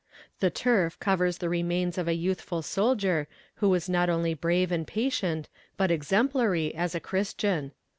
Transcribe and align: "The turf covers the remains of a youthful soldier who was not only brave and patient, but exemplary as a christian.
"The 0.39 0.49
turf 0.49 0.99
covers 0.99 1.37
the 1.37 1.47
remains 1.47 1.95
of 1.95 2.07
a 2.07 2.15
youthful 2.15 2.63
soldier 2.63 3.27
who 3.57 3.69
was 3.69 3.87
not 3.87 4.09
only 4.09 4.33
brave 4.33 4.71
and 4.71 4.87
patient, 4.87 5.47
but 5.77 5.91
exemplary 5.91 6.73
as 6.73 6.95
a 6.95 6.99
christian. 6.99 7.71